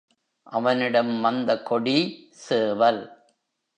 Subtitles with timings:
[0.47, 1.97] அவனிடம் வந்த கொடி
[2.41, 3.01] சேவல்.